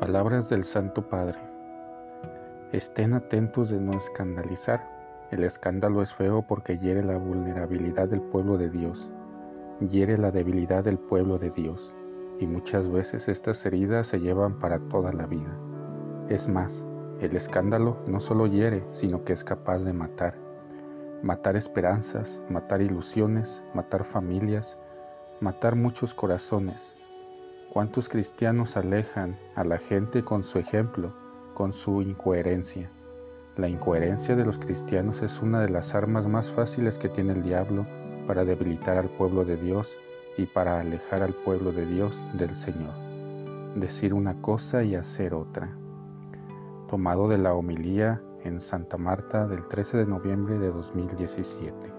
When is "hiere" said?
6.78-7.02, 9.80-10.16, 18.46-18.84